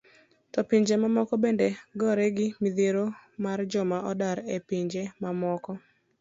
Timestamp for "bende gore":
1.43-2.27